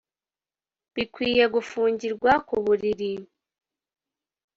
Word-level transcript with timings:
bikwiye 0.95 1.43
gufungirwa 1.53 2.31
ku 2.47 2.55
buriri! 2.63 3.13